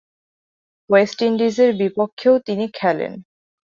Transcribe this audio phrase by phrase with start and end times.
[0.89, 3.13] West ইন্ডিজের বিপক্ষেও তিনি খেলেন।